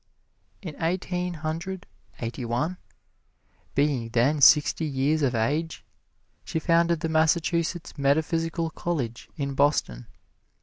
In 0.63 0.75
Eighteen 0.81 1.35
Hundred 1.35 1.85
Eighty 2.21 2.43
one, 2.43 2.77
being 3.75 4.09
then 4.09 4.41
sixty 4.41 4.85
years 4.87 5.21
of 5.21 5.35
age, 5.35 5.85
she 6.43 6.57
founded 6.57 7.01
the 7.01 7.07
Massachusetts 7.07 7.95
Metaphysical 7.99 8.71
College, 8.71 9.29
in 9.37 9.53
Boston. 9.53 10.07